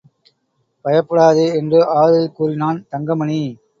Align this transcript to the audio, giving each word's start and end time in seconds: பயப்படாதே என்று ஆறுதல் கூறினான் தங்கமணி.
பயப்படாதே 0.85 1.45
என்று 1.53 1.79
ஆறுதல் 1.89 2.33
கூறினான் 2.33 2.85
தங்கமணி. 2.89 3.41